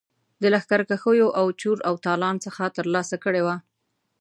[0.41, 3.55] د لښکرکښیو او چور او تالان څخه ترلاسه کړي وه.